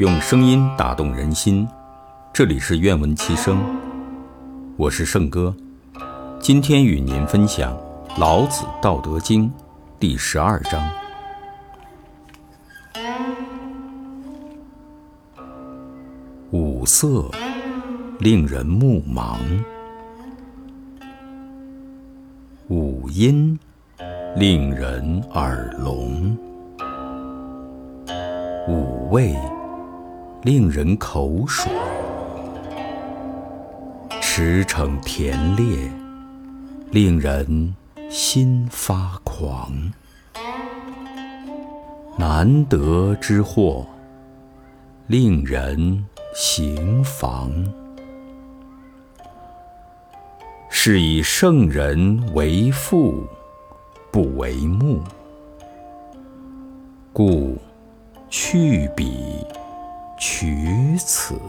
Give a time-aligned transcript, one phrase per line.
[0.00, 1.68] 用声音打动人心，
[2.32, 3.62] 这里是愿闻其声，
[4.78, 5.54] 我是圣哥，
[6.40, 7.76] 今天与您分享
[8.18, 9.46] 《老子·道德经》
[9.98, 10.90] 第十二章：
[16.50, 17.30] 五色
[18.20, 19.36] 令人目盲，
[22.68, 23.58] 五音
[24.34, 26.34] 令人耳聋。
[28.66, 29.34] 五味
[30.42, 31.74] 令人口爽，
[34.22, 35.92] 驰骋甜猎
[36.90, 37.76] 令人
[38.08, 39.70] 心发狂，
[42.16, 43.86] 难得之货
[45.08, 47.52] 令人行妨。
[50.70, 53.24] 是以圣人为父，
[54.10, 55.02] 不为目，
[57.12, 57.58] 故。
[58.32, 59.29] 去彼
[60.20, 61.40] 取此。